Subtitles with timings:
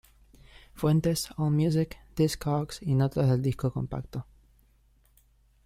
[0.73, 4.25] Fuentes: Allmusic, Discogs y notas del disco compacto.